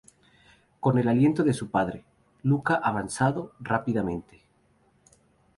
Con 0.79 0.97
el 0.97 1.07
aliento 1.07 1.43
de 1.43 1.53
su 1.53 1.69
padre, 1.69 2.03
Lucca 2.41 2.73
avanzado 2.73 3.53
rápidamente. 3.59 4.41